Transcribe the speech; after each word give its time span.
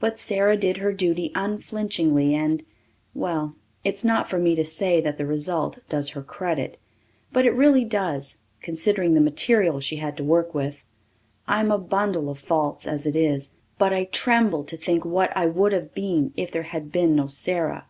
But 0.00 0.18
Sara 0.18 0.56
did 0.56 0.78
her 0.78 0.94
duty 0.94 1.30
unflinchingly 1.34 2.34
and 2.34 2.62
well, 3.12 3.54
it's 3.84 4.02
not 4.02 4.26
for 4.26 4.38
me 4.38 4.54
to 4.54 4.64
say 4.64 4.98
that 5.02 5.18
the 5.18 5.26
result 5.26 5.80
does 5.90 6.08
her 6.16 6.22
credit. 6.22 6.78
But 7.34 7.44
it 7.44 7.50
really 7.52 7.84
does, 7.84 8.38
considering 8.62 9.12
the 9.12 9.20
material 9.20 9.78
she 9.80 9.96
had 9.96 10.16
to 10.16 10.24
work 10.24 10.54
with. 10.54 10.82
I'm 11.46 11.70
a 11.70 11.76
bundle 11.76 12.30
of 12.30 12.38
faults 12.38 12.86
as 12.86 13.04
it 13.04 13.14
is, 13.14 13.50
but 13.78 13.92
I 13.92 14.04
tremble 14.04 14.64
to 14.64 14.76
think 14.78 15.04
what 15.04 15.36
I 15.36 15.44
would 15.44 15.72
have 15.74 15.92
been 15.92 16.32
if 16.34 16.50
there 16.50 16.62
had 16.62 16.90
been 16.90 17.14
no 17.14 17.26
Sara. 17.26 17.84